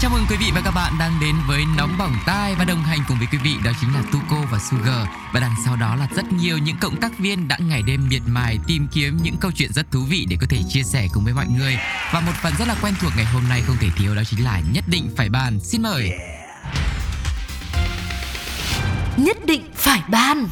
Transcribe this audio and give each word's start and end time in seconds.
chào 0.00 0.10
mừng 0.10 0.24
quý 0.30 0.36
vị 0.40 0.46
và 0.54 0.60
các 0.64 0.70
bạn 0.70 0.92
đang 0.98 1.20
đến 1.20 1.34
với 1.46 1.64
Nóng 1.76 1.98
Bỏng 1.98 2.16
Tai 2.26 2.54
và 2.54 2.64
đồng 2.64 2.82
hành 2.82 2.98
cùng 3.08 3.18
với 3.18 3.26
quý 3.32 3.38
vị, 3.38 3.56
đó 3.64 3.70
chính 3.80 3.94
là 3.94 4.02
Tuko 4.12 4.36
và 4.50 4.58
Sugar. 4.58 5.06
Và 5.32 5.40
đằng 5.40 5.54
sau 5.64 5.76
đó 5.76 5.96
là 5.96 6.08
rất 6.14 6.32
nhiều 6.32 6.58
những 6.58 6.76
cộng 6.80 6.96
tác 6.96 7.18
viên 7.18 7.48
đã 7.48 7.58
ngày 7.60 7.82
đêm 7.82 8.08
miệt 8.08 8.22
mài 8.26 8.58
tìm 8.66 8.88
kiếm 8.92 9.18
những 9.22 9.36
câu 9.40 9.50
chuyện 9.52 9.72
rất 9.72 9.90
thú 9.90 10.00
vị 10.08 10.26
để 10.30 10.36
có 10.40 10.46
thể 10.50 10.58
chia 10.68 10.82
sẻ 10.82 11.08
cùng 11.12 11.24
với 11.24 11.34
mọi 11.34 11.46
người. 11.58 11.78
Và 12.12 12.20
một 12.20 12.32
phần 12.42 12.52
rất 12.58 12.68
là 12.68 12.76
quen 12.82 12.94
thuộc 13.00 13.12
ngày 13.16 13.24
hôm 13.24 13.42
nay 13.48 13.62
không 13.66 13.76
thể 13.80 13.88
thiếu 13.96 14.14
đó 14.14 14.22
chính 14.24 14.44
là 14.44 14.60
nhất 14.72 14.84
định 14.86 15.10
phải 15.16 15.28
bàn 15.28 15.60
xin 15.62 15.82
mời. 15.82 16.10
Nhất 19.16 19.36
định 19.46 19.62
phải 19.74 20.02
bàn. 20.08 20.48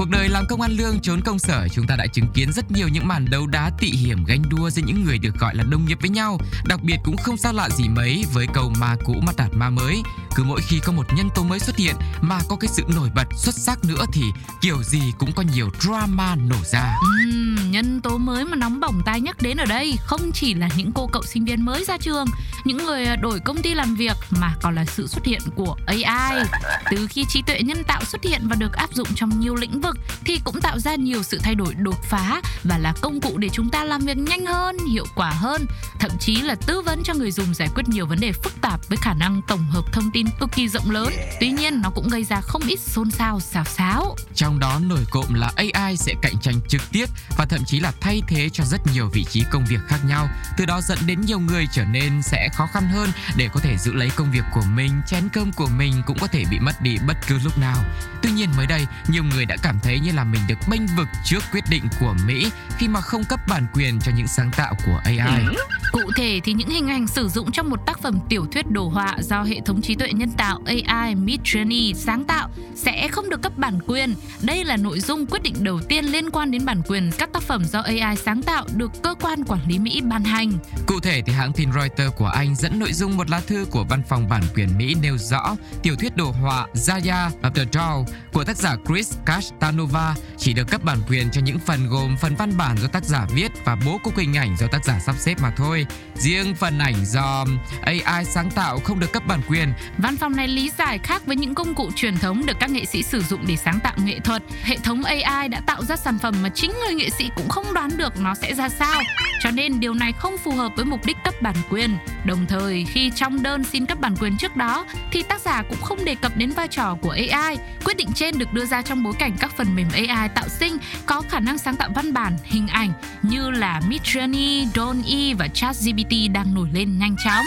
Cuộc 0.00 0.10
đời 0.10 0.28
làm 0.28 0.44
công 0.48 0.60
ăn 0.60 0.70
lương 0.72 1.00
trốn 1.00 1.20
công 1.24 1.38
sở, 1.38 1.68
chúng 1.68 1.86
ta 1.86 1.96
đã 1.96 2.06
chứng 2.06 2.26
kiến 2.34 2.52
rất 2.52 2.70
nhiều 2.70 2.88
những 2.88 3.08
màn 3.08 3.26
đấu 3.30 3.46
đá 3.46 3.70
tị 3.78 3.88
hiểm 3.88 4.24
ganh 4.24 4.42
đua 4.48 4.70
giữa 4.70 4.82
những 4.86 5.04
người 5.04 5.18
được 5.18 5.34
gọi 5.38 5.54
là 5.54 5.64
đồng 5.70 5.84
nghiệp 5.86 5.98
với 6.00 6.10
nhau. 6.10 6.38
Đặc 6.66 6.82
biệt 6.82 6.96
cũng 7.04 7.16
không 7.16 7.36
xa 7.36 7.52
lạ 7.52 7.68
gì 7.70 7.88
mấy 7.88 8.24
với 8.32 8.46
câu 8.54 8.72
ma 8.80 8.96
cũ 9.04 9.14
mặt 9.26 9.34
đạt 9.36 9.50
ma 9.54 9.70
mới. 9.70 10.02
Cứ 10.34 10.44
mỗi 10.44 10.60
khi 10.68 10.80
có 10.84 10.92
một 10.92 11.06
nhân 11.16 11.28
tố 11.34 11.42
mới 11.42 11.58
xuất 11.58 11.76
hiện 11.76 11.94
mà 12.20 12.38
có 12.48 12.56
cái 12.56 12.68
sự 12.68 12.82
nổi 12.96 13.10
bật 13.14 13.26
xuất 13.36 13.54
sắc 13.54 13.84
nữa 13.84 14.04
thì 14.12 14.22
kiểu 14.60 14.82
gì 14.82 15.00
cũng 15.18 15.32
có 15.32 15.42
nhiều 15.54 15.70
drama 15.80 16.36
nổ 16.36 16.56
ra. 16.72 16.96
Uhm, 17.00 17.70
nhân 17.70 18.00
tố 18.00 18.18
mới 18.18 18.44
mà 18.44 18.56
nóng 18.56 18.80
bỏng 18.80 19.02
tai 19.04 19.20
nhắc 19.20 19.42
đến 19.42 19.56
ở 19.56 19.64
đây 19.64 19.96
không 20.04 20.30
chỉ 20.34 20.54
là 20.54 20.68
những 20.76 20.92
cô 20.92 21.06
cậu 21.12 21.22
sinh 21.22 21.44
viên 21.44 21.64
mới 21.64 21.84
ra 21.84 21.96
trường, 21.96 22.26
những 22.64 22.76
người 22.86 23.04
à, 23.04 23.16
đổi 23.16 23.40
công 23.40 23.62
ty 23.62 23.74
làm 23.74 23.94
việc 23.94 24.16
mà 24.30 24.54
còn 24.62 24.74
là 24.74 24.84
sự 24.84 25.06
xuất 25.06 25.24
hiện 25.24 25.40
của 25.54 25.76
AI. 25.86 26.44
Từ 26.90 27.06
khi 27.10 27.24
trí 27.28 27.42
tuệ 27.42 27.60
nhân 27.60 27.84
tạo 27.84 28.04
xuất 28.04 28.24
hiện 28.24 28.40
và 28.44 28.56
được 28.56 28.72
áp 28.72 28.94
dụng 28.94 29.08
trong 29.14 29.40
nhiều 29.40 29.54
lĩnh 29.54 29.80
vực 29.80 29.96
thì 30.24 30.40
cũng 30.44 30.60
tạo 30.60 30.78
ra 30.78 30.94
nhiều 30.94 31.22
sự 31.22 31.38
thay 31.42 31.54
đổi 31.54 31.74
đột 31.74 32.04
phá 32.04 32.40
và 32.64 32.78
là 32.78 32.94
công 33.00 33.20
cụ 33.20 33.38
để 33.38 33.48
chúng 33.52 33.70
ta 33.70 33.84
làm 33.84 34.00
việc 34.00 34.16
nhanh 34.16 34.46
hơn, 34.46 34.76
hiệu 34.78 35.06
quả 35.14 35.30
hơn, 35.30 35.66
thậm 36.00 36.10
chí 36.20 36.40
là 36.40 36.54
tư 36.54 36.80
vấn 36.80 37.02
cho 37.02 37.14
người 37.14 37.30
dùng 37.30 37.54
giải 37.54 37.68
quyết 37.74 37.88
nhiều 37.88 38.06
vấn 38.06 38.20
đề 38.20 38.32
phức 38.32 38.60
tạp 38.60 38.88
với 38.88 38.98
khả 39.00 39.14
năng 39.14 39.40
tổng 39.48 39.66
hợp 39.70 39.92
thông 39.92 40.10
tin 40.12 40.19
cực 40.40 40.52
kỳ 40.52 40.68
rộng 40.68 40.90
lớn. 40.90 41.12
Tuy 41.40 41.50
nhiên 41.50 41.80
nó 41.80 41.90
cũng 41.90 42.08
gây 42.08 42.24
ra 42.24 42.40
không 42.40 42.62
ít 42.62 42.80
xôn 42.80 43.10
xao 43.10 43.40
xào 43.40 43.64
xáo. 43.64 44.16
Trong 44.34 44.58
đó 44.58 44.80
nổi 44.82 45.04
cộm 45.10 45.34
là 45.34 45.52
AI 45.56 45.96
sẽ 45.96 46.14
cạnh 46.22 46.34
tranh 46.42 46.60
trực 46.68 46.82
tiếp 46.92 47.06
và 47.36 47.44
thậm 47.44 47.64
chí 47.66 47.80
là 47.80 47.92
thay 48.00 48.22
thế 48.28 48.48
cho 48.48 48.64
rất 48.64 48.80
nhiều 48.92 49.10
vị 49.12 49.24
trí 49.30 49.44
công 49.50 49.64
việc 49.64 49.80
khác 49.88 49.98
nhau. 50.04 50.28
Từ 50.56 50.66
đó 50.66 50.80
dẫn 50.80 50.98
đến 51.06 51.20
nhiều 51.20 51.40
người 51.40 51.66
trở 51.72 51.84
nên 51.84 52.22
sẽ 52.22 52.48
khó 52.54 52.66
khăn 52.66 52.88
hơn 52.88 53.10
để 53.36 53.48
có 53.52 53.60
thể 53.60 53.76
giữ 53.78 53.92
lấy 53.92 54.10
công 54.10 54.32
việc 54.32 54.44
của 54.52 54.64
mình, 54.74 54.90
chén 55.06 55.28
cơm 55.32 55.52
của 55.52 55.68
mình 55.76 56.02
cũng 56.06 56.18
có 56.18 56.26
thể 56.26 56.44
bị 56.50 56.58
mất 56.58 56.82
đi 56.82 56.96
bất 57.06 57.16
cứ 57.26 57.38
lúc 57.44 57.58
nào. 57.58 57.76
Tuy 58.22 58.30
nhiên 58.30 58.50
mới 58.56 58.66
đây, 58.66 58.86
nhiều 59.08 59.24
người 59.24 59.44
đã 59.44 59.56
cảm 59.62 59.78
thấy 59.82 60.00
như 60.00 60.12
là 60.12 60.24
mình 60.24 60.42
được 60.48 60.58
bênh 60.68 60.86
vực 60.96 61.08
trước 61.24 61.44
quyết 61.52 61.64
định 61.70 61.84
của 62.00 62.14
Mỹ 62.26 62.50
khi 62.78 62.88
mà 62.88 63.00
không 63.00 63.24
cấp 63.24 63.40
bản 63.48 63.66
quyền 63.74 64.00
cho 64.00 64.12
những 64.16 64.26
sáng 64.26 64.50
tạo 64.56 64.74
của 64.86 65.00
AI. 65.04 65.44
Cụ 65.92 66.09
thể 66.16 66.40
thì 66.44 66.52
những 66.52 66.68
hình 66.68 66.88
ảnh 66.88 67.06
sử 67.06 67.28
dụng 67.28 67.52
trong 67.52 67.70
một 67.70 67.86
tác 67.86 67.98
phẩm 68.02 68.18
tiểu 68.28 68.46
thuyết 68.52 68.70
đồ 68.70 68.88
họa 68.88 69.16
do 69.20 69.42
hệ 69.42 69.60
thống 69.64 69.82
trí 69.82 69.94
tuệ 69.94 70.12
nhân 70.12 70.30
tạo 70.36 70.60
AI 70.66 71.14
Midjourney 71.14 71.94
sáng 71.94 72.24
tạo 72.24 72.48
sẽ 72.74 73.08
không 73.08 73.30
được 73.30 73.42
cấp 73.42 73.52
bản 73.56 73.78
quyền. 73.86 74.14
Đây 74.42 74.64
là 74.64 74.76
nội 74.76 75.00
dung 75.00 75.26
quyết 75.26 75.42
định 75.42 75.54
đầu 75.60 75.80
tiên 75.88 76.04
liên 76.04 76.30
quan 76.30 76.50
đến 76.50 76.64
bản 76.64 76.82
quyền 76.88 77.10
các 77.18 77.32
tác 77.32 77.42
phẩm 77.42 77.64
do 77.64 77.80
AI 77.80 78.16
sáng 78.16 78.42
tạo 78.42 78.66
được 78.76 78.90
cơ 79.02 79.14
quan 79.20 79.44
quản 79.44 79.60
lý 79.68 79.78
Mỹ 79.78 80.00
ban 80.00 80.24
hành. 80.24 80.52
Cụ 80.86 81.00
thể 81.00 81.22
thì 81.26 81.32
hãng 81.32 81.52
tin 81.52 81.72
Reuters 81.72 82.16
của 82.16 82.26
Anh 82.26 82.56
dẫn 82.56 82.78
nội 82.78 82.92
dung 82.92 83.16
một 83.16 83.30
lá 83.30 83.40
thư 83.46 83.66
của 83.70 83.84
văn 83.84 84.02
phòng 84.08 84.28
bản 84.28 84.42
quyền 84.54 84.78
Mỹ 84.78 84.94
nêu 85.02 85.18
rõ 85.18 85.56
tiểu 85.82 85.96
thuyết 85.96 86.16
đồ 86.16 86.30
họa 86.30 86.66
Zaya 86.74 87.30
of 87.42 87.50
the 87.50 87.64
Doll 87.72 88.16
của 88.32 88.44
tác 88.44 88.56
giả 88.56 88.76
Chris 88.86 89.14
Castanova 89.26 90.14
chỉ 90.38 90.52
được 90.52 90.70
cấp 90.70 90.84
bản 90.84 90.98
quyền 91.08 91.30
cho 91.30 91.40
những 91.40 91.58
phần 91.58 91.88
gồm 91.88 92.16
phần 92.20 92.34
văn 92.36 92.56
bản 92.56 92.76
do 92.78 92.88
tác 92.88 93.04
giả 93.04 93.26
viết 93.34 93.52
và 93.64 93.76
bố 93.86 93.98
cục 94.04 94.16
hình 94.16 94.36
ảnh 94.36 94.56
do 94.56 94.66
tác 94.66 94.84
giả 94.84 95.00
sắp 95.06 95.16
xếp 95.18 95.40
mà 95.42 95.52
thôi. 95.56 95.86
Riêng 96.14 96.54
phần 96.54 96.78
ảnh 96.78 96.94
do 97.04 97.44
AI 97.82 98.24
sáng 98.24 98.50
tạo 98.50 98.78
không 98.78 99.00
được 99.00 99.12
cấp 99.12 99.22
bản 99.26 99.40
quyền. 99.48 99.72
Văn 99.98 100.16
phòng 100.16 100.36
này 100.36 100.48
lý 100.48 100.70
giải 100.78 100.98
khác 100.98 101.26
với 101.26 101.36
những 101.36 101.54
công 101.54 101.74
cụ 101.74 101.90
truyền 101.96 102.16
thống 102.16 102.46
được 102.46 102.56
các 102.60 102.70
nghệ 102.70 102.84
sĩ 102.84 103.02
sử 103.02 103.22
dụng 103.22 103.44
để 103.46 103.56
sáng 103.56 103.78
tạo 103.82 103.92
nghệ 104.04 104.18
thuật. 104.24 104.42
Hệ 104.62 104.76
thống 104.76 105.04
AI 105.04 105.48
đã 105.48 105.60
tạo 105.66 105.84
ra 105.84 105.96
sản 105.96 106.18
phẩm 106.18 106.34
mà 106.42 106.48
chính 106.48 106.72
người 106.84 106.94
nghệ 106.94 107.10
sĩ 107.10 107.30
cũng 107.36 107.48
không 107.48 107.74
đoán 107.74 107.90
được 107.96 108.20
nó 108.20 108.34
sẽ 108.34 108.54
ra 108.54 108.68
sao. 108.68 109.02
Cho 109.42 109.50
nên 109.50 109.80
điều 109.80 109.94
này 109.94 110.12
không 110.12 110.38
phù 110.38 110.50
hợp 110.50 110.72
với 110.76 110.84
mục 110.84 111.06
đích 111.06 111.16
cấp 111.40 111.54
bản 111.54 111.62
quyền. 111.70 111.96
Đồng 112.24 112.46
thời, 112.48 112.84
khi 112.90 113.10
trong 113.16 113.42
đơn 113.42 113.64
xin 113.64 113.86
cấp 113.86 114.00
bản 114.00 114.16
quyền 114.20 114.36
trước 114.36 114.56
đó 114.56 114.84
thì 115.12 115.22
tác 115.22 115.40
giả 115.40 115.62
cũng 115.68 115.80
không 115.82 116.04
đề 116.04 116.14
cập 116.14 116.36
đến 116.36 116.50
vai 116.50 116.68
trò 116.68 116.96
của 117.02 117.16
AI. 117.32 117.56
Quyết 117.84 117.96
định 117.96 118.08
trên 118.14 118.38
được 118.38 118.52
đưa 118.52 118.66
ra 118.66 118.82
trong 118.82 119.02
bối 119.02 119.12
cảnh 119.18 119.36
các 119.40 119.52
phần 119.56 119.74
mềm 119.74 119.88
AI 119.92 120.28
tạo 120.34 120.48
sinh 120.48 120.76
có 121.06 121.22
khả 121.28 121.40
năng 121.40 121.58
sáng 121.58 121.76
tạo 121.76 121.88
văn 121.94 122.12
bản, 122.12 122.36
hình 122.44 122.68
ảnh 122.68 122.92
như 123.22 123.50
là 123.50 123.80
Midjourney, 123.88 124.66
DALL-E 124.74 125.36
và 125.36 125.48
ChatGPT 125.48 126.12
đang 126.32 126.54
nổi 126.54 126.68
lên 126.72 126.98
nhanh 126.98 127.16
chóng. 127.24 127.46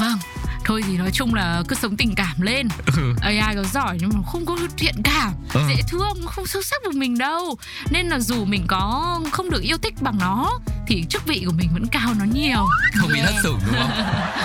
Vâng, 0.00 0.18
thôi 0.64 0.82
thì 0.86 0.96
nói 0.96 1.10
chung 1.12 1.34
là 1.34 1.62
cứ 1.68 1.76
sống 1.76 1.96
tình 1.96 2.14
cảm 2.14 2.40
lên 2.40 2.68
Ừ. 2.96 3.14
AI 3.20 3.54
có 3.56 3.64
giỏi 3.72 3.96
nhưng 4.00 4.10
mà 4.14 4.22
không 4.26 4.46
có 4.46 4.56
thiện 4.76 4.94
cảm 5.04 5.32
Ừ. 5.54 5.60
dễ 5.68 5.76
thương 5.88 6.26
không 6.26 6.46
sâu 6.46 6.62
sắc 6.62 6.80
với 6.84 6.92
mình 6.94 7.18
đâu 7.18 7.56
nên 7.90 8.06
là 8.06 8.18
dù 8.20 8.44
mình 8.44 8.64
có 8.68 9.20
không 9.32 9.50
được 9.50 9.62
yêu 9.62 9.76
thích 9.82 9.94
bằng 10.00 10.18
nó 10.20 10.58
thì 10.86 11.04
chức 11.08 11.26
vị 11.26 11.42
của 11.46 11.52
mình 11.52 11.68
vẫn 11.72 11.86
cao 11.86 12.14
nó 12.18 12.24
nhiều 12.24 12.66
không 13.00 13.10
bị 13.12 13.20
thất 13.20 13.34
sủng 13.42 13.58
đúng 13.66 13.74
không? 13.78 13.90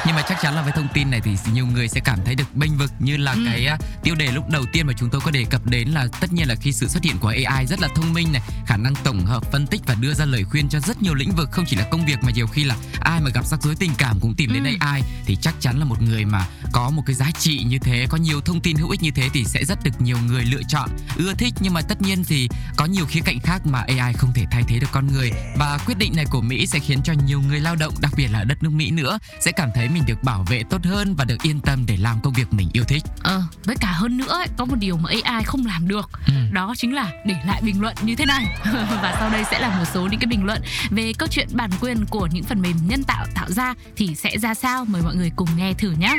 Nhưng 0.05 0.15
mà 0.15 0.21
chắc 0.29 0.37
chắn 0.41 0.55
là 0.55 0.61
với 0.61 0.71
thông 0.71 0.87
tin 0.93 1.09
này 1.11 1.21
thì 1.23 1.31
nhiều 1.53 1.65
người 1.67 1.87
sẽ 1.87 1.99
cảm 1.99 2.19
thấy 2.25 2.35
được 2.35 2.55
bênh 2.55 2.77
vực 2.77 2.91
như 2.99 3.17
là 3.17 3.31
Ừ. 3.31 3.43
cái 3.45 3.65
à, 3.65 3.77
tiêu 4.03 4.15
đề 4.15 4.31
lúc 4.31 4.49
đầu 4.49 4.63
tiên 4.73 4.87
mà 4.87 4.93
chúng 4.97 5.09
tôi 5.09 5.21
có 5.21 5.31
đề 5.31 5.45
cập 5.49 5.65
đến 5.65 5.87
là 5.87 6.07
tất 6.19 6.33
nhiên 6.33 6.47
là 6.47 6.55
khi 6.55 6.71
sự 6.71 6.87
xuất 6.87 7.03
hiện 7.03 7.17
của 7.19 7.33
AI 7.45 7.65
rất 7.65 7.79
là 7.79 7.87
thông 7.95 8.13
minh 8.13 8.27
này, 8.33 8.41
khả 8.65 8.77
năng 8.77 8.93
tổng 9.03 9.25
hợp 9.25 9.43
phân 9.51 9.67
tích 9.67 9.81
và 9.85 9.95
đưa 9.95 10.13
ra 10.13 10.25
lời 10.25 10.43
khuyên 10.43 10.69
cho 10.69 10.79
rất 10.79 11.01
nhiều 11.01 11.13
lĩnh 11.13 11.31
vực 11.35 11.49
không 11.51 11.65
chỉ 11.67 11.75
là 11.75 11.83
công 11.91 12.05
việc 12.05 12.23
mà 12.23 12.31
nhiều 12.31 12.47
khi 12.47 12.63
là 12.63 12.75
ai 12.99 13.21
mà 13.21 13.29
gặp 13.33 13.45
rắc 13.45 13.61
rối 13.63 13.75
tình 13.75 13.91
cảm 13.97 14.19
cũng 14.19 14.33
tìm 14.35 14.53
đến 14.53 14.63
Ừ. 14.63 14.71
AI 14.79 15.01
thì 15.25 15.35
chắc 15.41 15.55
chắn 15.59 15.79
là 15.79 15.85
một 15.85 16.01
người 16.01 16.25
mà 16.25 16.45
có 16.71 16.89
một 16.89 17.03
cái 17.05 17.15
giá 17.15 17.31
trị 17.39 17.63
như 17.67 17.79
thế, 17.79 18.05
có 18.09 18.17
nhiều 18.17 18.41
thông 18.41 18.59
tin 18.61 18.77
hữu 18.77 18.89
ích 18.89 19.01
như 19.03 19.11
thế 19.11 19.29
thì 19.33 19.43
sẽ 19.45 19.65
rất 19.65 19.83
được 19.83 20.01
nhiều 20.01 20.17
người 20.27 20.43
lựa 20.45 20.61
chọn, 20.69 20.89
ưa 21.15 21.33
thích 21.33 21.53
nhưng 21.59 21.73
mà 21.73 21.81
tất 21.81 22.01
nhiên 22.01 22.23
thì 22.23 22.49
có 22.75 22.85
nhiều 22.85 23.05
khía 23.05 23.21
cạnh 23.25 23.39
khác 23.39 23.61
mà 23.65 23.79
AI 23.87 24.13
không 24.13 24.33
thể 24.33 24.45
thay 24.51 24.63
thế 24.67 24.79
được 24.79 24.87
con 24.91 25.07
người 25.07 25.31
và 25.57 25.77
quyết 25.85 25.97
định 25.97 26.15
này 26.15 26.25
của 26.31 26.41
Mỹ 26.41 26.67
sẽ 26.67 26.79
khiến 26.79 26.99
cho 27.03 27.13
nhiều 27.25 27.41
người 27.49 27.59
lao 27.59 27.75
động 27.75 27.93
đặc 28.01 28.11
biệt 28.17 28.27
là 28.31 28.39
ở 28.39 28.45
đất 28.45 28.63
nước 28.63 28.69
Mỹ 28.73 28.91
nữa 28.91 29.19
sẽ 29.39 29.51
cảm 29.51 29.69
thấy 29.75 29.89
mình 29.89 30.03
được 30.07 30.23
bảo 30.23 30.45
vệ 30.49 30.63
tốt 30.69 30.81
hơn 30.85 31.15
và 31.17 31.25
được 31.25 31.37
yên 31.43 31.59
tâm 31.59 31.83
để 31.87 31.97
làm 31.97 32.17
công 32.23 32.33
việc 32.33 32.53
mình 32.53 32.69
yêu 32.73 32.83
thích. 32.83 33.03
ờ 33.23 33.41
với 33.65 33.75
cả 33.81 33.91
hơn 33.91 34.17
nữa 34.17 34.27
ấy, 34.29 34.47
có 34.57 34.65
một 34.65 34.75
điều 34.79 34.97
mà 34.97 35.09
AI 35.23 35.43
không 35.43 35.65
làm 35.65 35.87
được 35.87 36.09
Ừ. 36.27 36.33
đó 36.53 36.73
chính 36.77 36.95
là 36.95 37.11
để 37.25 37.35
lại 37.47 37.61
bình 37.65 37.81
luận 37.81 37.95
như 38.03 38.15
thế 38.15 38.25
này 38.25 38.45
và 39.01 39.15
sau 39.19 39.29
đây 39.29 39.43
sẽ 39.51 39.59
là 39.59 39.77
một 39.79 39.85
số 39.93 40.07
những 40.11 40.19
cái 40.19 40.27
bình 40.27 40.45
luận 40.45 40.61
về 40.89 41.11
câu 41.17 41.27
chuyện 41.31 41.47
bản 41.53 41.69
quyền 41.81 42.05
của 42.09 42.27
những 42.31 42.43
phần 42.43 42.61
mềm 42.61 42.75
nhân 42.87 43.03
tạo 43.03 43.25
tạo 43.35 43.51
ra 43.51 43.73
thì 43.95 44.15
sẽ 44.15 44.37
ra 44.37 44.53
sao 44.53 44.85
mời 44.85 45.01
mọi 45.01 45.15
người 45.15 45.31
cùng 45.35 45.47
nghe 45.57 45.73
thử 45.73 45.91
nhé 45.91 46.13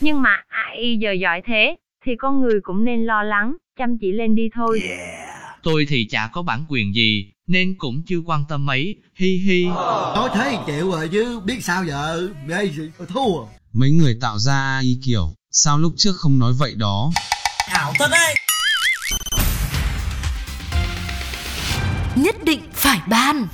Nhưng 0.00 0.22
mà 0.22 0.30
AI 0.48 0.96
giờ 1.00 1.12
giỏi 1.12 1.42
thế, 1.46 1.76
thì 2.06 2.12
con 2.18 2.40
người 2.40 2.60
cũng 2.62 2.84
nên 2.84 3.04
lo 3.04 3.22
lắng, 3.22 3.56
chăm 3.78 3.98
chỉ 4.00 4.12
lên 4.12 4.34
đi 4.34 4.42
thôi. 4.54 4.82
Tôi 5.62 5.86
thì 5.88 6.06
chả 6.10 6.26
có 6.32 6.42
bản 6.42 6.64
quyền 6.68 6.94
gì, 6.94 7.32
nên 7.52 7.74
cũng 7.78 8.02
chưa 8.06 8.18
quan 8.26 8.44
tâm 8.48 8.66
mấy, 8.66 8.96
hi 9.14 9.38
hi. 9.38 9.64
Nói 10.14 10.30
thế 10.34 10.58
chịu 10.66 10.90
rồi 10.90 11.08
chứ, 11.08 11.40
biết 11.40 11.58
sao 11.64 11.84
giờ, 11.84 12.28
ghê 12.48 12.70
gì, 12.76 12.90
thua. 13.08 13.46
Mấy 13.72 13.90
người 13.90 14.18
tạo 14.20 14.38
ra 14.38 14.54
AI 14.54 15.00
kiểu, 15.04 15.34
sao 15.50 15.78
lúc 15.78 15.92
trước 15.96 16.12
không 16.16 16.38
nói 16.38 16.52
vậy 16.52 16.74
đó? 16.74 17.10
Ảo 17.66 17.92
thật 17.98 18.08
đấy 18.10 18.34
nhất 22.16 22.36
định 22.44 22.60
phải 22.72 23.00
ban 23.08 23.46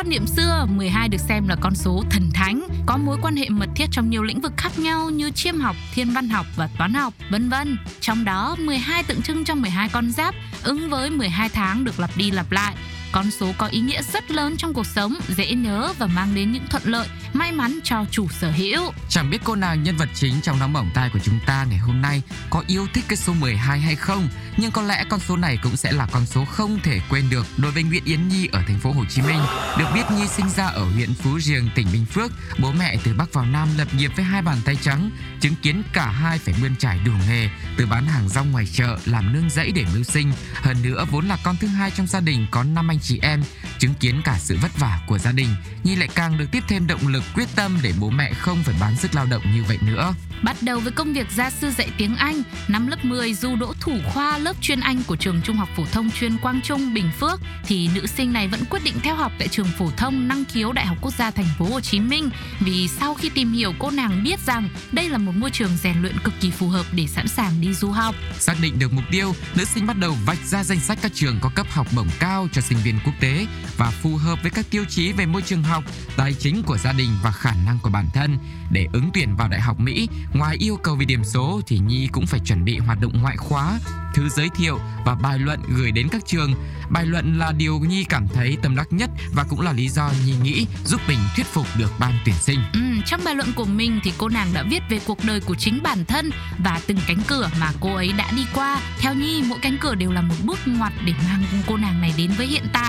quan 0.00 0.08
niệm 0.08 0.26
xưa, 0.26 0.66
12 0.70 1.08
được 1.08 1.20
xem 1.20 1.48
là 1.48 1.56
con 1.60 1.74
số 1.74 2.04
thần 2.10 2.30
thánh, 2.34 2.68
có 2.86 2.96
mối 2.96 3.18
quan 3.22 3.36
hệ 3.36 3.48
mật 3.48 3.68
thiết 3.76 3.86
trong 3.90 4.10
nhiều 4.10 4.22
lĩnh 4.22 4.40
vực 4.40 4.52
khác 4.56 4.78
nhau 4.78 5.10
như 5.10 5.30
chiêm 5.30 5.58
học, 5.60 5.76
thiên 5.94 6.10
văn 6.10 6.28
học 6.28 6.46
và 6.56 6.68
toán 6.78 6.94
học, 6.94 7.14
vân 7.30 7.48
vân. 7.48 7.78
Trong 8.00 8.24
đó, 8.24 8.56
12 8.58 9.02
tượng 9.02 9.22
trưng 9.22 9.44
cho 9.44 9.54
12 9.54 9.88
con 9.88 10.10
giáp, 10.10 10.34
ứng 10.62 10.90
với 10.90 11.10
12 11.10 11.48
tháng 11.48 11.84
được 11.84 12.00
lặp 12.00 12.10
đi 12.16 12.30
lặp 12.30 12.52
lại 12.52 12.74
con 13.12 13.30
số 13.30 13.52
có 13.58 13.66
ý 13.66 13.80
nghĩa 13.80 14.02
rất 14.02 14.30
lớn 14.30 14.56
trong 14.56 14.74
cuộc 14.74 14.86
sống, 14.86 15.14
dễ 15.28 15.54
nhớ 15.54 15.92
và 15.98 16.06
mang 16.06 16.34
đến 16.34 16.52
những 16.52 16.66
thuận 16.70 16.82
lợi, 16.84 17.08
may 17.32 17.52
mắn 17.52 17.78
cho 17.84 18.04
chủ 18.10 18.28
sở 18.28 18.50
hữu. 18.50 18.92
Chẳng 19.08 19.30
biết 19.30 19.38
cô 19.44 19.54
nào 19.54 19.76
nhân 19.76 19.96
vật 19.96 20.08
chính 20.14 20.40
trong 20.40 20.58
nóng 20.58 20.72
bỏng 20.72 20.90
tai 20.94 21.10
của 21.12 21.18
chúng 21.18 21.38
ta 21.46 21.66
ngày 21.70 21.78
hôm 21.78 22.02
nay 22.02 22.22
có 22.50 22.64
yêu 22.66 22.86
thích 22.94 23.04
cái 23.08 23.16
số 23.16 23.32
12 23.32 23.80
hay 23.80 23.96
không, 23.96 24.28
nhưng 24.56 24.70
có 24.70 24.82
lẽ 24.82 25.04
con 25.08 25.20
số 25.20 25.36
này 25.36 25.58
cũng 25.62 25.76
sẽ 25.76 25.92
là 25.92 26.06
con 26.12 26.26
số 26.26 26.44
không 26.44 26.80
thể 26.82 27.00
quên 27.08 27.30
được 27.30 27.46
đối 27.56 27.72
với 27.72 27.82
Nguyễn 27.82 28.04
Yến 28.04 28.28
Nhi 28.28 28.48
ở 28.52 28.62
thành 28.66 28.78
phố 28.78 28.92
Hồ 28.92 29.04
Chí 29.04 29.22
Minh. 29.22 29.40
Được 29.78 29.86
biết 29.94 30.10
Nhi 30.10 30.26
sinh 30.28 30.50
ra 30.50 30.66
ở 30.66 30.84
huyện 30.84 31.14
Phú 31.14 31.40
Riềng, 31.40 31.70
tỉnh 31.74 31.86
Bình 31.92 32.06
Phước, 32.06 32.32
bố 32.58 32.72
mẹ 32.72 32.96
từ 33.04 33.14
Bắc 33.14 33.32
vào 33.32 33.46
Nam 33.46 33.68
lập 33.78 33.88
nghiệp 33.96 34.12
với 34.16 34.24
hai 34.24 34.42
bàn 34.42 34.56
tay 34.64 34.76
trắng, 34.82 35.10
chứng 35.40 35.54
kiến 35.62 35.82
cả 35.92 36.06
hai 36.06 36.38
phải 36.38 36.54
bươn 36.62 36.76
trải 36.76 36.98
đủ 37.04 37.12
nghề, 37.28 37.48
từ 37.76 37.86
bán 37.86 38.06
hàng 38.06 38.28
rong 38.28 38.52
ngoài 38.52 38.66
chợ, 38.72 38.98
làm 39.04 39.32
nương 39.32 39.50
rẫy 39.50 39.72
để 39.72 39.84
mưu 39.94 40.02
sinh. 40.02 40.32
Hơn 40.54 40.76
nữa 40.82 41.06
vốn 41.10 41.28
là 41.28 41.38
con 41.44 41.56
thứ 41.56 41.66
hai 41.66 41.90
trong 41.90 42.06
gia 42.06 42.20
đình 42.20 42.46
có 42.50 42.64
năm 42.64 42.90
anh 42.90 42.99
chị 43.02 43.18
em, 43.22 43.42
chứng 43.78 43.94
kiến 43.94 44.20
cả 44.24 44.36
sự 44.38 44.58
vất 44.62 44.78
vả 44.78 45.00
của 45.06 45.18
gia 45.18 45.32
đình, 45.32 45.48
Nhi 45.84 45.96
lại 45.96 46.08
càng 46.14 46.38
được 46.38 46.46
tiếp 46.52 46.64
thêm 46.68 46.86
động 46.86 47.08
lực 47.08 47.22
quyết 47.34 47.48
tâm 47.56 47.78
để 47.82 47.92
bố 48.00 48.10
mẹ 48.10 48.32
không 48.32 48.62
phải 48.62 48.74
bán 48.80 48.96
sức 48.96 49.14
lao 49.14 49.26
động 49.26 49.42
như 49.54 49.64
vậy 49.68 49.78
nữa. 49.82 50.14
Bắt 50.42 50.56
đầu 50.60 50.80
với 50.80 50.92
công 50.92 51.12
việc 51.12 51.26
gia 51.30 51.50
sư 51.50 51.70
dạy 51.70 51.88
tiếng 51.98 52.16
Anh, 52.16 52.42
năm 52.68 52.86
lớp 52.86 53.04
10 53.04 53.34
dù 53.34 53.56
đỗ 53.56 53.74
thủ 53.80 53.92
khoa 54.12 54.38
lớp 54.38 54.56
chuyên 54.60 54.80
Anh 54.80 55.02
của 55.06 55.16
trường 55.16 55.40
Trung 55.44 55.56
học 55.56 55.68
phổ 55.76 55.84
thông 55.92 56.10
chuyên 56.10 56.38
Quang 56.38 56.60
Trung, 56.60 56.94
Bình 56.94 57.10
Phước 57.20 57.40
thì 57.66 57.88
nữ 57.94 58.06
sinh 58.06 58.32
này 58.32 58.48
vẫn 58.48 58.60
quyết 58.70 58.84
định 58.84 58.94
theo 59.02 59.14
học 59.14 59.32
tại 59.38 59.48
trường 59.48 59.68
phổ 59.78 59.90
thông 59.96 60.28
năng 60.28 60.44
khiếu 60.44 60.72
Đại 60.72 60.86
học 60.86 60.98
Quốc 61.00 61.14
gia 61.18 61.30
Thành 61.30 61.46
phố 61.58 61.64
Hồ 61.64 61.80
Chí 61.80 62.00
Minh 62.00 62.30
vì 62.60 62.88
sau 62.88 63.14
khi 63.14 63.28
tìm 63.28 63.52
hiểu 63.52 63.72
cô 63.78 63.90
nàng 63.90 64.22
biết 64.24 64.40
rằng 64.46 64.68
đây 64.92 65.08
là 65.08 65.18
một 65.18 65.32
môi 65.36 65.50
trường 65.50 65.76
rèn 65.82 66.02
luyện 66.02 66.18
cực 66.24 66.34
kỳ 66.40 66.50
phù 66.50 66.68
hợp 66.68 66.86
để 66.92 67.06
sẵn 67.06 67.28
sàng 67.28 67.60
đi 67.60 67.74
du 67.74 67.90
học. 67.90 68.14
Xác 68.38 68.54
định 68.62 68.78
được 68.78 68.92
mục 68.92 69.04
tiêu, 69.10 69.34
nữ 69.54 69.64
sinh 69.64 69.86
bắt 69.86 69.96
đầu 69.98 70.16
vạch 70.26 70.46
ra 70.46 70.64
danh 70.64 70.80
sách 70.80 70.98
các 71.02 71.12
trường 71.14 71.38
có 71.40 71.50
cấp 71.54 71.66
học 71.70 71.86
bổng 71.96 72.08
cao 72.18 72.48
cho 72.52 72.60
sinh 72.60 72.78
viên 72.84 72.89
quốc 73.04 73.14
tế 73.20 73.46
và 73.76 73.90
phù 73.90 74.16
hợp 74.16 74.38
với 74.42 74.50
các 74.50 74.66
tiêu 74.70 74.84
chí 74.88 75.12
về 75.12 75.26
môi 75.26 75.42
trường 75.42 75.62
học, 75.62 75.84
tài 76.16 76.34
chính 76.34 76.62
của 76.62 76.78
gia 76.78 76.92
đình 76.92 77.10
và 77.22 77.32
khả 77.32 77.52
năng 77.66 77.78
của 77.78 77.90
bản 77.90 78.06
thân. 78.14 78.38
Để 78.70 78.86
ứng 78.92 79.10
tuyển 79.14 79.36
vào 79.36 79.48
Đại 79.48 79.60
học 79.60 79.80
Mỹ, 79.80 80.08
ngoài 80.34 80.56
yêu 80.58 80.76
cầu 80.82 80.96
về 80.96 81.04
điểm 81.04 81.24
số 81.24 81.60
thì 81.66 81.78
Nhi 81.78 82.08
cũng 82.12 82.26
phải 82.26 82.40
chuẩn 82.40 82.64
bị 82.64 82.78
hoạt 82.78 83.00
động 83.00 83.22
ngoại 83.22 83.36
khóa, 83.36 83.78
thư 84.14 84.28
giới 84.28 84.48
thiệu 84.56 84.78
và 85.04 85.14
bài 85.14 85.38
luận 85.38 85.60
gửi 85.76 85.92
đến 85.92 86.08
các 86.08 86.22
trường. 86.26 86.54
Bài 86.90 87.06
luận 87.06 87.38
là 87.38 87.52
điều 87.52 87.78
Nhi 87.78 88.04
cảm 88.04 88.28
thấy 88.28 88.56
tâm 88.62 88.76
đắc 88.76 88.92
nhất 88.92 89.10
và 89.34 89.44
cũng 89.44 89.60
là 89.60 89.72
lý 89.72 89.88
do 89.88 90.10
Nhi 90.26 90.34
nghĩ 90.42 90.66
giúp 90.84 91.00
mình 91.08 91.18
thuyết 91.36 91.46
phục 91.46 91.66
được 91.78 91.92
ban 91.98 92.12
tuyển 92.24 92.34
sinh. 92.40 92.60
Ừ, 92.72 92.80
trong 93.06 93.20
bài 93.24 93.34
luận 93.34 93.52
của 93.56 93.64
mình 93.64 94.00
thì 94.04 94.12
cô 94.18 94.28
nàng 94.28 94.54
đã 94.54 94.62
viết 94.70 94.82
về 94.88 95.00
cuộc 95.06 95.24
đời 95.24 95.40
của 95.40 95.54
chính 95.54 95.82
bản 95.82 96.04
thân 96.04 96.30
và 96.64 96.80
từng 96.86 96.98
cánh 97.06 97.22
cửa 97.26 97.50
mà 97.60 97.72
cô 97.80 97.94
ấy 97.94 98.12
đã 98.18 98.32
đi 98.36 98.46
qua. 98.54 98.80
Theo 98.98 99.14
Nhi, 99.14 99.42
mỗi 99.46 99.58
cánh 99.62 99.76
cửa 99.80 99.94
đều 99.94 100.12
là 100.12 100.20
một 100.20 100.34
bước 100.44 100.58
ngoặt 100.66 100.92
để 101.04 101.12
mang 101.28 101.42
cô 101.66 101.76
nàng 101.76 102.00
này 102.00 102.14
đến 102.16 102.30
với 102.38 102.46
hiện 102.46 102.64
tại. 102.72 102.79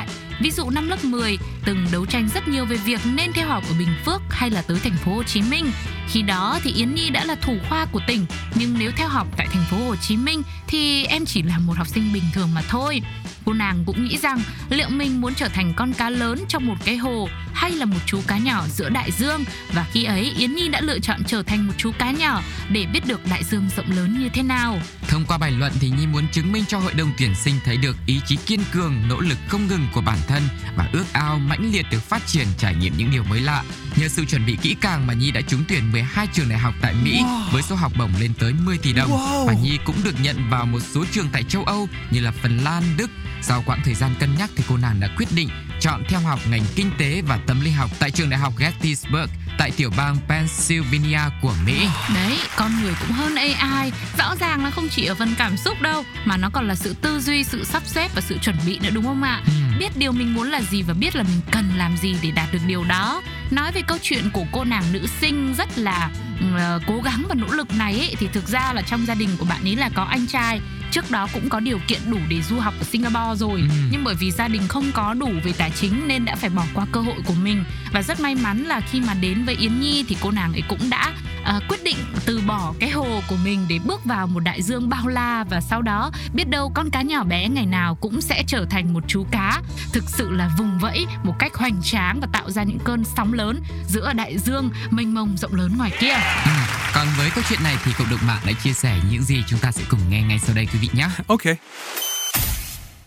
Ví 0.41 0.51
dụ 0.51 0.69
năm 0.69 0.87
lớp 0.87 1.03
10 1.03 1.37
từng 1.65 1.85
đấu 1.91 2.05
tranh 2.05 2.29
rất 2.33 2.47
nhiều 2.47 2.65
về 2.65 2.77
việc 2.77 2.99
nên 3.05 3.33
theo 3.33 3.47
học 3.47 3.63
ở 3.69 3.73
Bình 3.79 3.95
Phước 4.05 4.21
hay 4.29 4.49
là 4.49 4.61
tới 4.61 4.77
thành 4.83 4.97
phố 4.97 5.15
Hồ 5.15 5.23
Chí 5.23 5.41
Minh. 5.41 5.71
Khi 6.07 6.21
đó 6.21 6.59
thì 6.63 6.71
Yến 6.71 6.95
Nhi 6.95 7.09
đã 7.09 7.25
là 7.25 7.35
thủ 7.35 7.57
khoa 7.69 7.85
của 7.85 7.99
tỉnh, 8.07 8.25
nhưng 8.55 8.75
nếu 8.79 8.91
theo 8.95 9.07
học 9.07 9.27
tại 9.37 9.47
thành 9.51 9.63
phố 9.69 9.77
Hồ 9.77 9.95
Chí 9.95 10.17
Minh 10.17 10.41
thì 10.67 11.05
em 11.05 11.25
chỉ 11.25 11.41
là 11.41 11.59
một 11.59 11.77
học 11.77 11.87
sinh 11.87 12.13
bình 12.13 12.23
thường 12.33 12.49
mà 12.55 12.61
thôi. 12.69 13.01
Cô 13.45 13.53
nàng 13.53 13.83
cũng 13.85 14.05
nghĩ 14.05 14.17
rằng 14.17 14.41
liệu 14.69 14.89
mình 14.89 15.21
muốn 15.21 15.35
trở 15.35 15.47
thành 15.47 15.73
con 15.75 15.93
cá 15.93 16.09
lớn 16.09 16.45
trong 16.47 16.67
một 16.67 16.75
cái 16.85 16.97
hồ 16.97 17.29
hay 17.53 17.71
là 17.71 17.85
một 17.85 17.97
chú 18.05 18.21
cá 18.27 18.37
nhỏ 18.37 18.65
giữa 18.67 18.89
đại 18.89 19.11
dương 19.11 19.43
và 19.73 19.85
khi 19.91 20.03
ấy 20.03 20.33
Yến 20.37 20.53
Nhi 20.53 20.67
đã 20.67 20.81
lựa 20.81 20.99
chọn 20.99 21.23
trở 21.27 21.43
thành 21.43 21.67
một 21.67 21.73
chú 21.77 21.91
cá 21.99 22.11
nhỏ 22.11 22.41
để 22.71 22.85
biết 22.93 23.07
được 23.07 23.21
đại 23.29 23.43
dương 23.43 23.69
rộng 23.77 23.91
lớn 23.91 24.19
như 24.19 24.29
thế 24.33 24.43
nào. 24.43 24.79
Thông 25.07 25.25
qua 25.25 25.37
bài 25.37 25.51
luận 25.51 25.71
thì 25.79 25.89
Nhi 25.89 26.07
muốn 26.07 26.27
chứng 26.31 26.51
minh 26.51 26.63
cho 26.67 26.79
hội 26.79 26.93
đồng 26.93 27.11
tuyển 27.17 27.35
sinh 27.35 27.55
thấy 27.65 27.77
được 27.77 27.97
ý 28.05 28.21
chí 28.25 28.35
kiên 28.35 28.59
cường, 28.71 28.95
nỗ 29.09 29.19
lực 29.19 29.37
không 29.47 29.67
ngừng 29.67 29.87
của 29.93 30.01
bản 30.01 30.17
thân 30.27 30.43
và 30.77 30.89
ước 30.93 31.05
ao 31.13 31.39
mãnh 31.39 31.71
liệt 31.73 31.85
được 31.91 32.03
phát 32.03 32.27
triển 32.27 32.47
trải 32.57 32.75
nghiệm 32.75 32.93
những 32.97 33.11
điều 33.11 33.23
mới 33.23 33.41
lạ. 33.41 33.63
Nhờ 33.95 34.07
sự 34.07 34.25
chuẩn 34.25 34.45
bị 34.45 34.57
kỹ 34.61 34.75
càng 34.81 35.07
mà 35.07 35.13
Nhi 35.13 35.31
đã 35.31 35.41
trúng 35.41 35.63
tuyển 35.67 35.91
12 35.91 36.27
trường 36.33 36.49
đại 36.49 36.59
học 36.59 36.73
tại 36.81 36.93
Mỹ 37.03 37.23
với 37.51 37.61
số 37.61 37.75
học 37.75 37.91
bổng 37.97 38.11
lên 38.19 38.33
tới 38.39 38.53
10 38.53 38.77
tỷ 38.77 38.93
đồng 38.93 39.11
và 39.47 39.53
Nhi 39.63 39.79
cũng 39.85 39.95
được 40.03 40.15
nhận 40.21 40.49
vào 40.49 40.65
một 40.65 40.79
số 40.79 41.05
trường 41.11 41.29
tại 41.31 41.43
châu 41.43 41.63
Âu 41.63 41.87
như 42.11 42.19
là 42.19 42.31
Phần 42.31 42.57
Lan, 42.63 42.83
Đức. 42.97 43.09
Sau 43.41 43.63
quãng 43.65 43.81
thời 43.85 43.93
gian 43.93 44.11
cân 44.19 44.35
nhắc 44.35 44.49
thì 44.55 44.63
cô 44.69 44.77
nàng 44.77 44.99
đã 44.99 45.07
quyết 45.17 45.27
định 45.35 45.49
chọn 45.79 46.03
theo 46.09 46.19
học 46.19 46.39
ngành 46.49 46.63
kinh 46.75 46.91
tế 46.97 47.21
và 47.27 47.39
tâm 47.47 47.61
lý 47.61 47.71
học 47.71 47.89
tại 47.99 48.11
trường 48.11 48.29
đại 48.29 48.39
học 48.39 48.53
Gettysburg 48.57 49.29
tại 49.57 49.71
tiểu 49.77 49.91
bang 49.97 50.17
Pennsylvania 50.29 51.19
của 51.41 51.53
Mỹ. 51.65 51.87
Đấy, 52.15 52.37
con 52.55 52.71
người 52.81 52.93
cũng 52.99 53.11
hơn 53.11 53.35
AI 53.35 53.91
Rõ 54.17 54.35
ràng 54.39 54.63
là 54.63 54.69
không 54.69 54.89
chỉ 54.89 55.05
ở 55.05 55.15
phần 55.15 55.35
cảm 55.37 55.57
xúc 55.57 55.81
đâu 55.81 56.03
Mà 56.25 56.37
nó 56.37 56.49
còn 56.53 56.67
là 56.67 56.75
sự 56.75 56.95
tư 57.01 57.19
duy, 57.19 57.43
sự 57.43 57.63
sắp 57.63 57.83
xếp 57.85 58.11
và 58.15 58.21
sự 58.21 58.37
chuẩn 58.37 58.55
bị 58.65 58.79
nữa 58.79 58.89
đúng 58.93 59.05
không 59.05 59.23
ạ? 59.23 59.41
Ừ. 59.45 59.51
Biết 59.79 59.97
điều 59.97 60.11
mình 60.11 60.33
muốn 60.33 60.51
là 60.51 60.61
gì 60.61 60.81
và 60.81 60.93
biết 60.93 61.15
là 61.15 61.23
mình 61.23 61.41
cần 61.51 61.69
làm 61.77 61.97
gì 61.97 62.15
để 62.21 62.31
đạt 62.31 62.53
được 62.53 62.59
điều 62.67 62.83
đó 62.83 63.21
Nói 63.51 63.71
về 63.71 63.81
câu 63.87 63.97
chuyện 64.01 64.29
của 64.33 64.45
cô 64.51 64.63
nàng 64.63 64.83
nữ 64.91 65.07
sinh 65.21 65.53
rất 65.57 65.77
là 65.77 66.09
uh, 66.39 66.81
cố 66.87 67.01
gắng 67.01 67.23
và 67.29 67.35
nỗ 67.35 67.47
lực 67.47 67.75
này 67.77 67.93
ấy, 67.93 68.15
Thì 68.19 68.27
thực 68.33 68.47
ra 68.47 68.73
là 68.73 68.81
trong 68.81 69.05
gia 69.05 69.15
đình 69.15 69.29
của 69.37 69.45
bạn 69.45 69.63
ấy 69.63 69.75
là 69.75 69.89
có 69.95 70.03
anh 70.03 70.27
trai 70.27 70.61
trước 70.91 71.11
đó 71.11 71.27
cũng 71.33 71.49
có 71.49 71.59
điều 71.59 71.79
kiện 71.87 71.99
đủ 72.11 72.17
để 72.29 72.41
du 72.41 72.59
học 72.59 72.73
ở 72.79 72.83
Singapore 72.83 73.35
rồi 73.35 73.59
Ừ. 73.61 73.67
nhưng 73.91 74.03
bởi 74.03 74.15
vì 74.15 74.31
gia 74.31 74.47
đình 74.47 74.61
không 74.67 74.91
có 74.93 75.13
đủ 75.13 75.29
về 75.43 75.53
tài 75.57 75.71
chính 75.75 76.07
nên 76.07 76.25
đã 76.25 76.35
phải 76.35 76.49
bỏ 76.49 76.63
qua 76.73 76.85
cơ 76.91 77.01
hội 77.01 77.15
của 77.25 77.33
mình 77.43 77.63
và 77.91 78.01
rất 78.01 78.19
may 78.19 78.35
mắn 78.35 78.63
là 78.63 78.79
khi 78.79 79.01
mà 79.01 79.13
đến 79.13 79.43
với 79.45 79.55
Yến 79.55 79.79
Nhi 79.79 80.05
thì 80.07 80.17
cô 80.21 80.31
nàng 80.31 80.53
ấy 80.53 80.63
cũng 80.69 80.89
đã 80.89 81.11
à, 81.43 81.59
quyết 81.69 81.83
định 81.83 81.97
từ 82.25 82.41
bỏ 82.47 82.73
cái 82.79 82.89
hồ 82.89 83.21
của 83.29 83.35
mình 83.43 83.65
để 83.69 83.79
bước 83.85 84.05
vào 84.05 84.27
một 84.27 84.39
đại 84.39 84.61
dương 84.61 84.89
bao 84.89 85.07
la 85.07 85.43
và 85.49 85.61
sau 85.61 85.81
đó 85.81 86.11
biết 86.33 86.49
đâu 86.49 86.71
con 86.75 86.89
cá 86.89 87.01
nhỏ 87.01 87.23
bé 87.23 87.47
ngày 87.49 87.65
nào 87.65 87.95
cũng 87.95 88.21
sẽ 88.21 88.43
trở 88.47 88.65
thành 88.69 88.93
một 88.93 89.03
chú 89.07 89.25
cá 89.31 89.61
thực 89.93 90.03
sự 90.09 90.31
là 90.31 90.49
vùng 90.57 90.79
vẫy 90.79 91.05
một 91.23 91.35
cách 91.39 91.53
hoành 91.55 91.81
tráng 91.83 92.19
và 92.21 92.27
tạo 92.33 92.51
ra 92.51 92.63
những 92.63 92.79
cơn 92.79 93.03
sóng 93.17 93.33
lớn 93.33 93.59
giữa 93.87 94.13
đại 94.13 94.37
dương 94.37 94.69
mênh 94.89 95.13
mông 95.13 95.37
rộng 95.37 95.53
lớn 95.55 95.73
ngoài 95.77 95.91
kia 95.99 96.13
Ừ. 96.45 96.51
Còn 96.93 97.07
với 97.17 97.29
câu 97.35 97.43
chuyện 97.49 97.63
này 97.63 97.77
thì 97.83 97.91
cộng 97.97 98.09
đồng 98.09 98.19
mạng 98.27 98.41
đã 98.45 98.51
chia 98.63 98.73
sẻ 98.73 98.99
những 99.11 99.23
gì 99.23 99.43
chúng 99.47 99.59
ta 99.59 99.71
sẽ 99.71 99.83
cùng 99.89 99.99
nghe 100.09 100.21
ngay 100.21 100.39
sau 100.39 100.55
đây 100.55 100.67
quý 100.73 100.79
vị 100.79 100.89
nhé. 100.93 101.07
Okay. 101.27 101.55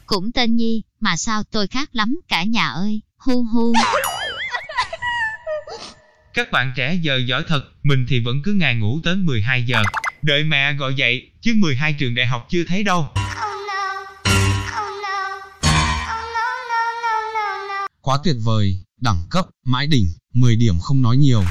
Cũng 0.06 0.32
tên 0.32 0.56
Nhi, 0.56 0.82
mà 1.00 1.16
sao 1.16 1.42
tôi 1.42 1.66
khác 1.66 1.88
lắm 1.92 2.20
cả 2.28 2.44
nhà 2.44 2.68
ơi, 2.68 3.02
hu 3.16 3.42
hu. 3.52 3.72
Các 6.34 6.50
bạn 6.52 6.72
trẻ 6.76 6.98
giờ 7.02 7.20
giỏi 7.26 7.44
thật, 7.48 7.62
mình 7.82 8.06
thì 8.08 8.20
vẫn 8.24 8.42
cứ 8.44 8.52
ngày 8.52 8.74
ngủ 8.74 9.00
tới 9.04 9.16
12 9.16 9.66
giờ. 9.66 9.82
Đợi 10.22 10.44
mẹ 10.44 10.72
gọi 10.72 10.94
dậy, 10.94 11.30
chứ 11.40 11.52
12 11.56 11.92
trường 11.92 12.14
đại 12.14 12.26
học 12.26 12.46
chưa 12.50 12.64
thấy 12.68 12.82
đâu. 12.82 13.08
Quá 18.00 18.18
tuyệt 18.24 18.36
vời, 18.44 18.78
đẳng 19.00 19.22
cấp, 19.30 19.46
mãi 19.64 19.86
đỉnh, 19.86 20.12
10 20.34 20.56
điểm 20.56 20.80
không 20.80 21.02
nói 21.02 21.16
nhiều. 21.16 21.44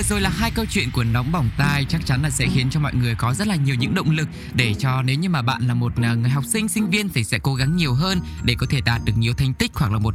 Vừa 0.00 0.04
rồi 0.04 0.20
là 0.20 0.30
hai 0.30 0.50
câu 0.50 0.64
chuyện 0.70 0.90
của 0.90 1.04
nóng 1.04 1.32
bỏng 1.32 1.50
tai 1.58 1.84
chắc 1.88 2.06
chắn 2.06 2.22
là 2.22 2.30
sẽ 2.30 2.46
khiến 2.54 2.70
cho 2.70 2.80
mọi 2.80 2.94
người 2.94 3.14
có 3.14 3.34
rất 3.34 3.46
là 3.46 3.56
nhiều 3.56 3.74
những 3.74 3.94
động 3.94 4.10
lực 4.10 4.28
để 4.54 4.74
cho 4.74 5.02
nếu 5.02 5.16
như 5.16 5.28
mà 5.28 5.42
bạn 5.42 5.68
là 5.68 5.74
một 5.74 5.92
à, 6.02 6.14
người 6.14 6.30
học 6.30 6.44
sinh 6.46 6.68
sinh 6.68 6.90
viên 6.90 7.08
thì 7.08 7.24
sẽ 7.24 7.38
cố 7.38 7.54
gắng 7.54 7.76
nhiều 7.76 7.94
hơn 7.94 8.20
để 8.42 8.54
có 8.58 8.66
thể 8.70 8.80
đạt 8.80 9.00
được 9.04 9.12
nhiều 9.16 9.34
thành 9.34 9.54
tích 9.54 9.70
hoặc 9.74 9.92
là 9.92 9.98
một 9.98 10.14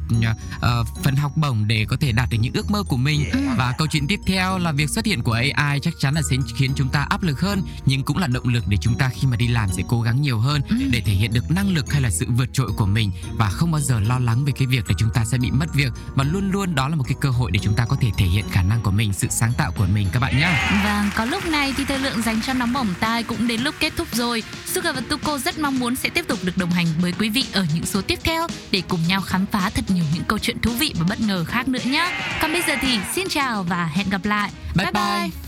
ờ, 0.61 0.83
phần 1.03 1.15
học 1.15 1.31
bổng 1.35 1.67
để 1.67 1.85
có 1.85 1.97
thể 1.99 2.11
đạt 2.11 2.29
được 2.29 2.37
những 2.41 2.53
ước 2.53 2.71
mơ 2.71 2.83
của 2.83 2.97
mình. 2.97 3.23
Và 3.57 3.73
câu 3.77 3.87
chuyện 3.87 4.07
tiếp 4.07 4.19
theo 4.25 4.57
là 4.57 4.71
việc 4.71 4.89
xuất 4.89 5.05
hiện 5.05 5.21
của 5.21 5.39
AI 5.53 5.79
chắc 5.79 5.93
chắn 5.99 6.13
là 6.13 6.21
sẽ 6.29 6.35
khiến 6.55 6.71
chúng 6.75 6.89
ta 6.89 7.07
áp 7.09 7.23
lực 7.23 7.39
hơn 7.39 7.61
nhưng 7.85 8.03
cũng 8.03 8.17
là 8.17 8.27
động 8.27 8.47
lực 8.47 8.63
để 8.67 8.77
chúng 8.81 8.95
ta 8.95 9.09
khi 9.09 9.27
mà 9.27 9.37
đi 9.37 9.47
làm 9.47 9.69
sẽ 9.69 9.83
cố 9.87 10.01
gắng 10.01 10.21
nhiều 10.21 10.39
hơn 10.39 10.61
để 10.91 11.01
thể 11.05 11.13
hiện 11.13 11.33
được 11.33 11.51
năng 11.51 11.69
lực 11.69 11.93
hay 11.93 12.01
là 12.01 12.09
sự 12.09 12.25
vượt 12.29 12.49
trội 12.53 12.71
của 12.77 12.85
mình 12.85 13.11
và 13.37 13.49
không 13.49 13.71
bao 13.71 13.81
giờ 13.81 13.99
lo 13.99 14.19
lắng 14.19 14.45
về 14.45 14.53
cái 14.55 14.67
việc 14.67 14.89
là 14.89 14.95
chúng 14.97 15.09
ta 15.13 15.25
sẽ 15.25 15.37
bị 15.37 15.51
mất 15.51 15.73
việc 15.73 15.93
mà 16.15 16.23
luôn 16.23 16.51
luôn 16.51 16.75
đó 16.75 16.89
là 16.89 16.95
một 16.95 17.03
cái 17.07 17.17
cơ 17.21 17.29
hội 17.29 17.51
để 17.51 17.59
chúng 17.63 17.75
ta 17.75 17.85
có 17.85 17.95
thể 18.01 18.11
thể 18.17 18.25
hiện 18.25 18.45
khả 18.51 18.63
năng 18.63 18.81
của 18.81 18.91
mình, 18.91 19.13
sự 19.13 19.27
sáng 19.29 19.53
tạo 19.57 19.71
của 19.77 19.85
mình 19.93 20.07
các 20.11 20.19
bạn 20.19 20.39
nhé. 20.39 20.49
Vâng, 20.83 21.09
có 21.15 21.25
lúc 21.25 21.45
này 21.45 21.73
thì 21.77 21.85
thời 21.85 21.99
lượng 21.99 22.21
dành 22.21 22.41
cho 22.41 22.53
nóng 22.53 22.73
bỏng 22.73 22.93
tai 22.99 23.23
cũng 23.23 23.47
đến 23.47 23.61
lúc 23.61 23.75
kết 23.79 23.93
thúc 23.95 24.07
rồi. 24.11 24.43
Sugar 24.65 24.95
và 24.95 25.01
Tuko 25.09 25.37
rất 25.37 25.59
mong 25.59 25.79
muốn 25.79 25.95
sẽ 25.95 26.09
tiếp 26.09 26.25
tục 26.27 26.39
được 26.43 26.57
đồng 26.57 26.71
hành 26.71 26.87
với 27.01 27.13
quý 27.19 27.29
vị 27.29 27.45
ở 27.53 27.65
những 27.75 27.85
số 27.85 28.01
tiếp 28.01 28.19
theo 28.23 28.47
để 28.71 28.81
cùng 28.87 28.99
nhau 29.07 29.21
khám 29.21 29.45
phá 29.51 29.69
thật 29.69 29.85
nhiều 29.87 30.05
những 30.13 30.23
câu 30.23 30.39
chuyện 30.39 30.59
thú 30.59 30.71
vị 30.71 30.93
và 30.99 31.05
bất 31.09 31.21
ngờ 31.21 31.43
khác 31.43 31.67
nữa 31.67 31.79
nhé. 31.85 32.11
Còn 32.41 32.51
bây 32.51 32.61
giờ 32.67 32.75
thì 32.81 32.99
xin 33.13 33.27
chào 33.29 33.63
và 33.63 33.85
hẹn 33.85 34.09
gặp 34.09 34.25
lại. 34.25 34.51
Bye 34.75 34.91
bye. 34.91 35.44